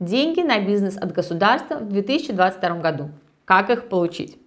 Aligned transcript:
Деньги 0.00 0.40
на 0.40 0.58
бизнес 0.58 0.96
от 0.96 1.12
государства 1.12 1.74
в 1.74 1.86
2022 1.90 2.76
году. 2.76 3.10
Как 3.44 3.68
их 3.68 3.90
получить? 3.90 4.38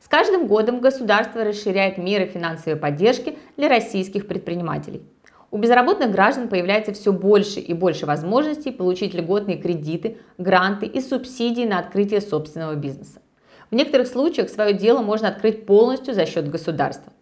С 0.00 0.08
каждым 0.08 0.46
годом 0.46 0.80
государство 0.80 1.44
расширяет 1.44 1.98
меры 1.98 2.24
финансовой 2.24 2.78
поддержки 2.78 3.36
для 3.58 3.68
российских 3.68 4.26
предпринимателей. 4.26 5.02
У 5.50 5.58
безработных 5.58 6.10
граждан 6.10 6.48
появляется 6.48 6.94
все 6.94 7.12
больше 7.12 7.60
и 7.60 7.74
больше 7.74 8.06
возможностей 8.06 8.70
получить 8.70 9.12
льготные 9.12 9.58
кредиты, 9.58 10.16
гранты 10.38 10.86
и 10.86 11.02
субсидии 11.02 11.66
на 11.66 11.80
открытие 11.80 12.22
собственного 12.22 12.74
бизнеса. 12.74 13.20
В 13.70 13.74
некоторых 13.74 14.06
случаях 14.06 14.48
свое 14.48 14.72
дело 14.72 15.02
можно 15.02 15.28
открыть 15.28 15.66
полностью 15.66 16.14
за 16.14 16.24
счет 16.24 16.50
государства. 16.50 17.12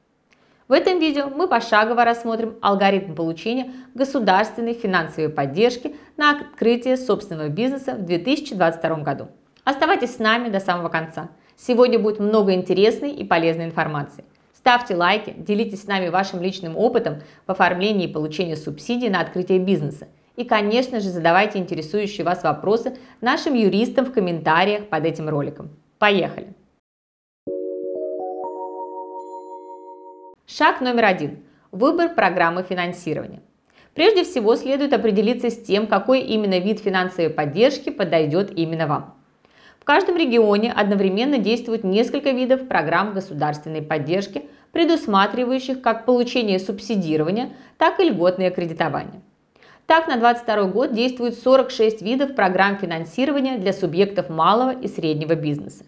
В 0.72 0.74
этом 0.74 1.00
видео 1.00 1.28
мы 1.28 1.48
пошагово 1.48 2.02
рассмотрим 2.02 2.54
алгоритм 2.62 3.14
получения 3.14 3.70
государственной 3.92 4.72
финансовой 4.72 5.28
поддержки 5.28 5.94
на 6.16 6.30
открытие 6.30 6.96
собственного 6.96 7.50
бизнеса 7.50 7.92
в 7.92 8.06
2022 8.06 8.96
году. 9.02 9.28
Оставайтесь 9.64 10.14
с 10.14 10.18
нами 10.18 10.48
до 10.48 10.60
самого 10.60 10.88
конца. 10.88 11.28
Сегодня 11.58 11.98
будет 11.98 12.20
много 12.20 12.54
интересной 12.54 13.12
и 13.12 13.22
полезной 13.22 13.66
информации. 13.66 14.24
Ставьте 14.56 14.94
лайки, 14.96 15.34
делитесь 15.36 15.82
с 15.82 15.86
нами 15.86 16.08
вашим 16.08 16.40
личным 16.40 16.78
опытом 16.78 17.20
в 17.46 17.50
оформлении 17.50 18.08
и 18.08 18.10
получении 18.10 18.54
субсидий 18.54 19.10
на 19.10 19.20
открытие 19.20 19.58
бизнеса. 19.58 20.08
И, 20.36 20.44
конечно 20.44 21.00
же, 21.00 21.10
задавайте 21.10 21.58
интересующие 21.58 22.24
вас 22.24 22.42
вопросы 22.42 22.96
нашим 23.20 23.52
юристам 23.52 24.06
в 24.06 24.12
комментариях 24.14 24.88
под 24.88 25.04
этим 25.04 25.28
роликом. 25.28 25.68
Поехали! 25.98 26.54
Шаг 30.54 30.82
номер 30.82 31.06
один. 31.06 31.38
Выбор 31.70 32.10
программы 32.10 32.62
финансирования. 32.62 33.40
Прежде 33.94 34.22
всего 34.22 34.54
следует 34.54 34.92
определиться 34.92 35.48
с 35.48 35.56
тем, 35.56 35.86
какой 35.86 36.20
именно 36.20 36.58
вид 36.58 36.78
финансовой 36.78 37.30
поддержки 37.30 37.88
подойдет 37.88 38.52
именно 38.54 38.86
вам. 38.86 39.14
В 39.80 39.84
каждом 39.84 40.18
регионе 40.18 40.70
одновременно 40.70 41.38
действует 41.38 41.84
несколько 41.84 42.32
видов 42.32 42.68
программ 42.68 43.14
государственной 43.14 43.80
поддержки, 43.80 44.42
предусматривающих 44.72 45.80
как 45.80 46.04
получение 46.04 46.58
субсидирования, 46.58 47.54
так 47.78 47.98
и 47.98 48.04
льготное 48.04 48.50
кредитование. 48.50 49.22
Так, 49.86 50.06
на 50.06 50.18
2022 50.18 50.64
год 50.64 50.92
действует 50.92 51.38
46 51.38 52.02
видов 52.02 52.34
программ 52.34 52.76
финансирования 52.76 53.56
для 53.56 53.72
субъектов 53.72 54.28
малого 54.28 54.78
и 54.78 54.86
среднего 54.86 55.34
бизнеса. 55.34 55.84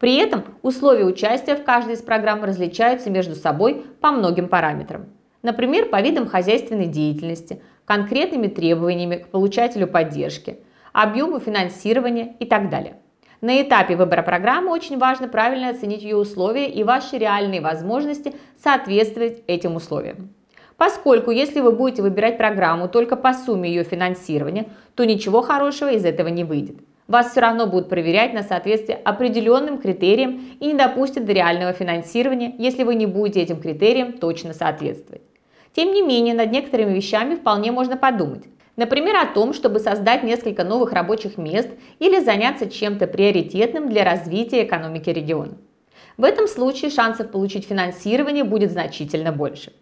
При 0.00 0.16
этом 0.16 0.44
условия 0.62 1.04
участия 1.04 1.54
в 1.54 1.62
каждой 1.62 1.92
из 1.92 2.00
программ 2.00 2.42
различаются 2.42 3.10
между 3.10 3.34
собой 3.34 3.84
по 4.00 4.10
многим 4.10 4.48
параметрам. 4.48 5.10
Например, 5.42 5.86
по 5.90 6.00
видам 6.00 6.26
хозяйственной 6.26 6.86
деятельности, 6.86 7.62
конкретными 7.84 8.46
требованиями 8.46 9.16
к 9.16 9.28
получателю 9.28 9.86
поддержки, 9.86 10.58
объему 10.94 11.38
финансирования 11.38 12.34
и 12.40 12.46
так 12.46 12.70
далее. 12.70 12.96
На 13.42 13.60
этапе 13.60 13.94
выбора 13.94 14.22
программы 14.22 14.70
очень 14.70 14.98
важно 14.98 15.28
правильно 15.28 15.68
оценить 15.68 16.02
ее 16.02 16.16
условия 16.16 16.66
и 16.66 16.82
ваши 16.82 17.18
реальные 17.18 17.60
возможности 17.60 18.34
соответствовать 18.62 19.42
этим 19.46 19.76
условиям. 19.76 20.30
Поскольку 20.78 21.30
если 21.30 21.60
вы 21.60 21.72
будете 21.72 22.00
выбирать 22.00 22.38
программу 22.38 22.88
только 22.88 23.16
по 23.16 23.34
сумме 23.34 23.68
ее 23.68 23.84
финансирования, 23.84 24.68
то 24.94 25.04
ничего 25.04 25.42
хорошего 25.42 25.90
из 25.90 26.06
этого 26.06 26.28
не 26.28 26.44
выйдет 26.44 26.78
вас 27.10 27.32
все 27.32 27.40
равно 27.40 27.66
будут 27.66 27.88
проверять 27.88 28.32
на 28.32 28.42
соответствие 28.42 28.98
определенным 29.04 29.78
критериям 29.78 30.40
и 30.60 30.66
не 30.66 30.74
допустят 30.74 31.24
до 31.24 31.32
реального 31.32 31.72
финансирования, 31.72 32.54
если 32.56 32.84
вы 32.84 32.94
не 32.94 33.06
будете 33.06 33.40
этим 33.40 33.60
критериям 33.60 34.12
точно 34.12 34.54
соответствовать. 34.54 35.22
Тем 35.74 35.92
не 35.92 36.02
менее, 36.02 36.34
над 36.34 36.52
некоторыми 36.52 36.94
вещами 36.94 37.34
вполне 37.34 37.72
можно 37.72 37.96
подумать. 37.96 38.44
Например, 38.76 39.16
о 39.16 39.26
том, 39.26 39.52
чтобы 39.52 39.80
создать 39.80 40.22
несколько 40.22 40.64
новых 40.64 40.92
рабочих 40.92 41.36
мест 41.36 41.68
или 41.98 42.20
заняться 42.20 42.70
чем-то 42.70 43.08
приоритетным 43.08 43.88
для 43.88 44.04
развития 44.04 44.64
экономики 44.64 45.10
региона. 45.10 45.58
В 46.16 46.24
этом 46.24 46.46
случае 46.46 46.90
шансов 46.90 47.30
получить 47.30 47.66
финансирование 47.66 48.44
будет 48.44 48.70
значительно 48.70 49.32
больше. 49.32 49.72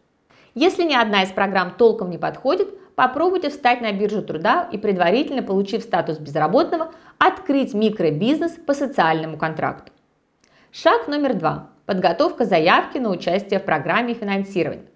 Если 0.54 0.82
ни 0.82 0.94
одна 0.94 1.22
из 1.22 1.30
программ 1.30 1.74
толком 1.76 2.10
не 2.10 2.18
подходит, 2.18 2.70
попробуйте 2.98 3.48
встать 3.48 3.80
на 3.80 3.92
биржу 3.92 4.22
труда 4.22 4.68
и 4.72 4.76
предварительно 4.76 5.44
получив 5.44 5.84
статус 5.84 6.18
безработного, 6.18 6.90
открыть 7.16 7.72
микробизнес 7.72 8.50
по 8.66 8.74
социальному 8.74 9.38
контракту. 9.38 9.92
Шаг 10.72 11.06
номер 11.06 11.34
два. 11.34 11.68
Подготовка 11.86 12.44
заявки 12.44 12.98
на 12.98 13.10
участие 13.10 13.60
в 13.60 13.64
программе 13.64 14.14
финансирования. 14.14 14.86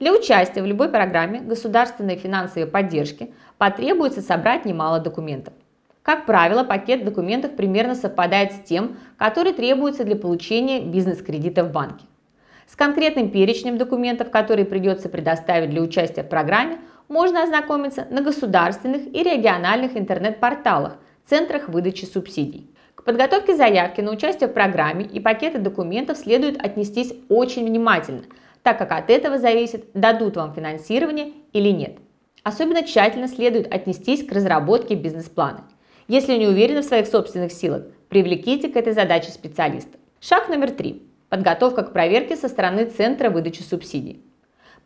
Для 0.00 0.14
участия 0.14 0.62
в 0.62 0.66
любой 0.66 0.88
программе 0.88 1.40
государственной 1.40 2.16
финансовой 2.16 2.66
поддержки 2.66 3.34
потребуется 3.58 4.22
собрать 4.22 4.64
немало 4.64 4.98
документов. 5.00 5.52
Как 6.02 6.24
правило, 6.24 6.64
пакет 6.64 7.04
документов 7.04 7.54
примерно 7.54 7.94
совпадает 7.94 8.52
с 8.52 8.60
тем, 8.60 8.96
который 9.18 9.52
требуется 9.52 10.04
для 10.04 10.16
получения 10.16 10.80
бизнес-кредита 10.80 11.64
в 11.64 11.70
банке. 11.70 12.06
С 12.66 12.74
конкретным 12.74 13.30
перечнем 13.30 13.76
документов, 13.76 14.30
которые 14.30 14.64
придется 14.64 15.10
предоставить 15.10 15.68
для 15.68 15.82
участия 15.82 16.22
в 16.22 16.28
программе, 16.28 16.78
можно 17.08 17.42
ознакомиться 17.42 18.06
на 18.10 18.20
государственных 18.20 19.06
и 19.06 19.22
региональных 19.22 19.96
интернет-порталах, 19.96 20.98
центрах 21.24 21.68
выдачи 21.68 22.04
субсидий. 22.04 22.70
К 22.94 23.04
подготовке 23.04 23.54
заявки 23.54 24.00
на 24.00 24.12
участие 24.12 24.48
в 24.48 24.52
программе 24.52 25.04
и 25.04 25.20
пакеты 25.20 25.58
документов 25.58 26.18
следует 26.18 26.62
отнестись 26.64 27.14
очень 27.28 27.66
внимательно, 27.66 28.22
так 28.62 28.78
как 28.78 28.92
от 28.92 29.10
этого 29.10 29.38
зависит, 29.38 29.86
дадут 29.94 30.36
вам 30.36 30.54
финансирование 30.54 31.32
или 31.52 31.70
нет. 31.70 31.98
Особенно 32.42 32.82
тщательно 32.82 33.28
следует 33.28 33.72
отнестись 33.72 34.24
к 34.24 34.32
разработке 34.32 34.94
бизнес-плана. 34.94 35.64
Если 36.08 36.36
не 36.36 36.46
уверены 36.46 36.82
в 36.82 36.84
своих 36.84 37.06
собственных 37.08 37.52
силах, 37.52 37.82
привлеките 38.08 38.68
к 38.68 38.76
этой 38.76 38.92
задаче 38.92 39.30
специалиста. 39.30 39.98
Шаг 40.20 40.48
номер 40.48 40.70
три. 40.70 41.02
Подготовка 41.28 41.82
к 41.82 41.92
проверке 41.92 42.36
со 42.36 42.48
стороны 42.48 42.86
Центра 42.86 43.30
выдачи 43.30 43.62
субсидий. 43.62 44.22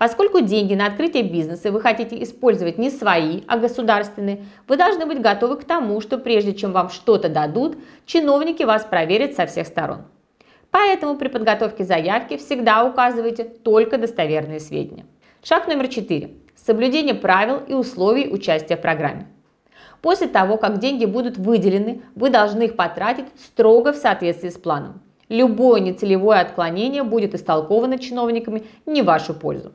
Поскольку 0.01 0.41
деньги 0.41 0.73
на 0.73 0.87
открытие 0.87 1.25
бизнеса 1.25 1.71
вы 1.71 1.79
хотите 1.83 2.23
использовать 2.23 2.79
не 2.79 2.89
свои, 2.89 3.43
а 3.47 3.59
государственные, 3.59 4.47
вы 4.67 4.79
должны 4.79 5.05
быть 5.05 5.21
готовы 5.21 5.59
к 5.59 5.65
тому, 5.65 6.01
что 6.01 6.17
прежде 6.17 6.55
чем 6.55 6.73
вам 6.73 6.89
что-то 6.89 7.29
дадут, 7.29 7.77
чиновники 8.07 8.63
вас 8.63 8.87
проверят 8.87 9.35
со 9.35 9.45
всех 9.45 9.67
сторон. 9.67 10.05
Поэтому 10.71 11.17
при 11.19 11.29
подготовке 11.29 11.85
заявки 11.85 12.39
всегда 12.39 12.83
указывайте 12.83 13.45
только 13.45 13.99
достоверные 13.99 14.59
сведения. 14.59 15.05
Шаг 15.43 15.69
номер 15.69 15.89
4. 15.89 16.31
Соблюдение 16.57 17.15
правил 17.15 17.59
и 17.69 17.75
условий 17.75 18.33
участия 18.33 18.79
в 18.79 18.81
программе. 18.81 19.27
После 20.01 20.29
того, 20.29 20.57
как 20.57 20.79
деньги 20.79 21.05
будут 21.05 21.37
выделены, 21.37 22.01
вы 22.15 22.31
должны 22.31 22.63
их 22.63 22.75
потратить 22.75 23.27
строго 23.39 23.93
в 23.93 23.97
соответствии 23.97 24.49
с 24.49 24.57
планом. 24.57 25.03
Любое 25.29 25.83
нецелевое 25.83 26.41
отклонение 26.41 27.03
будет 27.03 27.35
истолковано 27.35 27.99
чиновниками 27.99 28.63
не 28.87 29.03
в 29.03 29.05
вашу 29.05 29.35
пользу. 29.35 29.75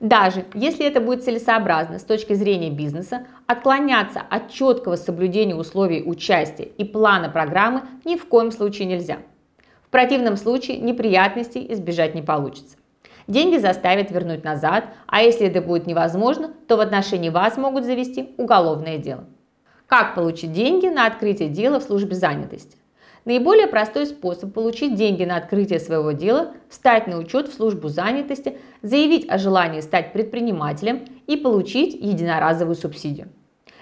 Даже 0.00 0.44
если 0.52 0.86
это 0.86 1.00
будет 1.00 1.24
целесообразно 1.24 1.98
с 1.98 2.04
точки 2.04 2.34
зрения 2.34 2.70
бизнеса, 2.70 3.26
отклоняться 3.46 4.20
от 4.20 4.50
четкого 4.50 4.96
соблюдения 4.96 5.54
условий 5.54 6.02
участия 6.04 6.64
и 6.64 6.84
плана 6.84 7.30
программы 7.30 7.82
ни 8.04 8.16
в 8.16 8.26
коем 8.26 8.52
случае 8.52 8.88
нельзя. 8.88 9.18
В 9.82 9.90
противном 9.90 10.36
случае 10.36 10.78
неприятностей 10.78 11.66
избежать 11.72 12.14
не 12.14 12.22
получится. 12.22 12.76
Деньги 13.26 13.56
заставят 13.56 14.10
вернуть 14.10 14.44
назад, 14.44 14.84
а 15.06 15.22
если 15.22 15.46
это 15.46 15.62
будет 15.62 15.86
невозможно, 15.86 16.52
то 16.68 16.76
в 16.76 16.80
отношении 16.80 17.30
вас 17.30 17.56
могут 17.56 17.84
завести 17.84 18.34
уголовное 18.36 18.98
дело. 18.98 19.24
Как 19.86 20.14
получить 20.14 20.52
деньги 20.52 20.86
на 20.86 21.06
открытие 21.06 21.48
дела 21.48 21.80
в 21.80 21.84
службе 21.84 22.14
занятости? 22.14 22.76
Наиболее 23.26 23.66
простой 23.66 24.06
способ 24.06 24.54
получить 24.54 24.94
деньги 24.94 25.24
на 25.24 25.36
открытие 25.36 25.80
своего 25.80 26.12
дела– 26.12 26.52
встать 26.68 27.08
на 27.08 27.18
учет 27.18 27.48
в 27.48 27.54
службу 27.54 27.88
занятости, 27.88 28.56
заявить 28.82 29.28
о 29.28 29.36
желании 29.36 29.80
стать 29.80 30.12
предпринимателем 30.12 31.04
и 31.26 31.36
получить 31.36 31.94
единоразовую 31.94 32.76
субсидию. 32.76 33.28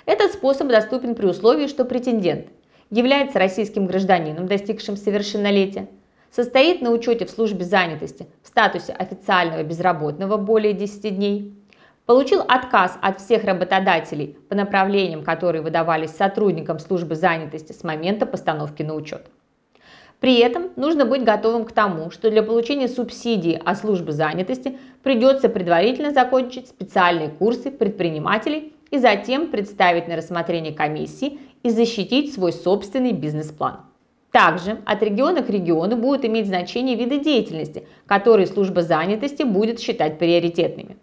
Этот 0.07 0.33
способ 0.33 0.69
доступен 0.69 1.15
при 1.15 1.27
условии, 1.27 1.67
что 1.67 1.85
претендент 1.85 2.47
является 2.89 3.39
российским 3.39 3.85
гражданином, 3.85 4.47
достигшим 4.47 4.97
совершеннолетия, 4.97 5.91
состоит 6.31 6.81
на 6.81 6.91
учете 6.91 7.27
в 7.27 7.31
службе 7.31 7.67
занятости 7.67 8.27
в 8.43 8.49
статусе 8.49 8.95
официального 8.95 9.63
безработного 9.63 10.39
более 10.39 10.73
10 10.73 11.17
дней, 11.17 11.55
получил 12.07 12.43
отказ 12.47 12.99
от 13.01 13.21
всех 13.21 13.45
работодателей 13.45 14.37
по 14.49 14.55
направлениям, 14.55 15.23
которые 15.23 15.63
выдавались 15.63 16.11
сотрудникам 16.11 16.79
службы 16.79 17.15
занятости 17.15 17.73
с 17.73 17.83
момента 17.83 18.27
постановки 18.27 18.83
на 18.83 18.95
учет. 18.95 19.27
При 20.21 20.39
этом 20.39 20.71
нужно 20.77 21.05
быть 21.05 21.25
готовым 21.25 21.65
к 21.65 21.73
тому, 21.73 22.11
что 22.11 22.31
для 22.31 22.43
получения 22.43 22.89
субсидии 22.89 23.61
от 23.63 23.79
службы 23.79 24.13
занятости 24.13 24.79
придется 25.03 25.49
предварительно 25.49 26.13
закончить 26.13 26.69
специальные 26.69 27.29
курсы 27.29 27.71
предпринимателей 27.71 28.75
и 28.91 28.99
затем 28.99 29.49
представить 29.49 30.09
на 30.09 30.17
рассмотрение 30.17 30.73
комиссии 30.73 31.39
и 31.63 31.71
защитить 31.71 32.33
свой 32.33 32.53
собственный 32.53 33.13
бизнес-план. 33.13 33.81
Также 34.31 34.79
от 34.85 35.03
региона 35.03 35.43
к 35.43 35.51
региону 35.51 35.97
будут 35.97 36.25
иметь 36.25 36.47
значение 36.47 36.97
виды 36.97 37.19
деятельности, 37.19 37.87
которые 38.07 38.47
служба 38.47 38.83
занятости 38.83 39.43
будет 39.43 39.79
считать 39.79 40.19
приоритетными. 40.19 40.97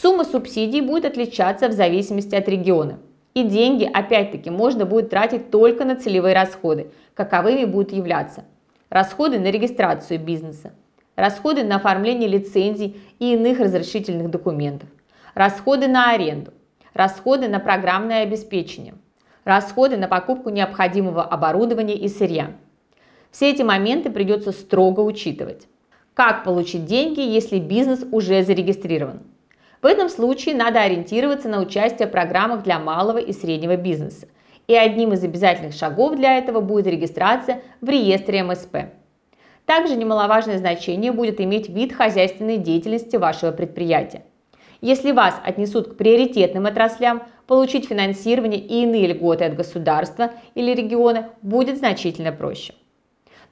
Сумма 0.00 0.24
субсидий 0.24 0.80
будет 0.80 1.04
отличаться 1.04 1.68
в 1.68 1.72
зависимости 1.72 2.34
от 2.34 2.48
региона. 2.48 2.98
И 3.34 3.44
деньги, 3.44 3.84
опять-таки, 3.84 4.50
можно 4.50 4.86
будет 4.86 5.10
тратить 5.10 5.50
только 5.50 5.84
на 5.84 5.96
целевые 5.96 6.34
расходы, 6.34 6.88
каковыми 7.14 7.64
будут 7.64 7.92
являться 7.92 8.44
расходы 8.94 9.40
на 9.40 9.50
регистрацию 9.50 10.20
бизнеса, 10.20 10.72
расходы 11.16 11.64
на 11.64 11.76
оформление 11.76 12.28
лицензий 12.28 12.96
и 13.18 13.34
иных 13.34 13.58
разрешительных 13.58 14.30
документов, 14.30 14.88
расходы 15.34 15.88
на 15.88 16.12
аренду, 16.12 16.52
расходы 16.92 17.48
на 17.48 17.58
программное 17.58 18.22
обеспечение, 18.22 18.94
расходы 19.44 19.96
на 19.96 20.06
покупку 20.06 20.50
необходимого 20.50 21.24
оборудования 21.24 21.96
и 21.96 22.08
сырья. 22.08 22.52
Все 23.32 23.50
эти 23.50 23.62
моменты 23.62 24.10
придется 24.10 24.52
строго 24.52 25.00
учитывать. 25.00 25.66
Как 26.14 26.44
получить 26.44 26.84
деньги, 26.84 27.20
если 27.20 27.58
бизнес 27.58 28.06
уже 28.12 28.44
зарегистрирован? 28.44 29.22
В 29.84 29.86
этом 29.86 30.08
случае 30.08 30.54
надо 30.54 30.80
ориентироваться 30.80 31.46
на 31.46 31.60
участие 31.60 32.08
в 32.08 32.10
программах 32.10 32.62
для 32.62 32.78
малого 32.78 33.18
и 33.18 33.34
среднего 33.34 33.76
бизнеса. 33.76 34.28
И 34.66 34.74
одним 34.74 35.12
из 35.12 35.22
обязательных 35.22 35.74
шагов 35.74 36.16
для 36.16 36.38
этого 36.38 36.62
будет 36.62 36.86
регистрация 36.86 37.60
в 37.82 37.88
реестре 37.90 38.42
МСП. 38.42 38.76
Также 39.66 39.96
немаловажное 39.96 40.56
значение 40.56 41.12
будет 41.12 41.38
иметь 41.38 41.68
вид 41.68 41.92
хозяйственной 41.92 42.56
деятельности 42.56 43.16
вашего 43.16 43.52
предприятия. 43.52 44.24
Если 44.80 45.12
вас 45.12 45.38
отнесут 45.44 45.92
к 45.92 45.96
приоритетным 45.98 46.64
отраслям, 46.64 47.24
получить 47.46 47.86
финансирование 47.86 48.60
и 48.60 48.84
иные 48.84 49.08
льготы 49.08 49.44
от 49.44 49.54
государства 49.54 50.30
или 50.54 50.74
региона 50.74 51.28
будет 51.42 51.76
значительно 51.76 52.32
проще. 52.32 52.72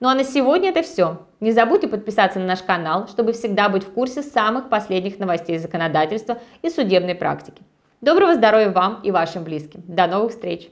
Ну 0.02 0.08
а 0.08 0.16
на 0.16 0.24
сегодня 0.24 0.70
это 0.70 0.82
все. 0.82 1.18
Не 1.38 1.52
забудьте 1.52 1.86
подписаться 1.86 2.40
на 2.40 2.44
наш 2.44 2.60
канал, 2.60 3.06
чтобы 3.06 3.32
всегда 3.32 3.68
быть 3.68 3.84
в 3.84 3.92
курсе 3.92 4.24
самых 4.24 4.68
последних 4.68 5.20
новостей 5.20 5.58
законодательства 5.58 6.38
и 6.60 6.70
судебной 6.70 7.14
практики. 7.14 7.62
Доброго 8.00 8.34
здоровья 8.34 8.70
вам 8.70 9.00
и 9.04 9.12
вашим 9.12 9.44
близким. 9.44 9.84
До 9.86 10.08
новых 10.08 10.32
встреч! 10.32 10.70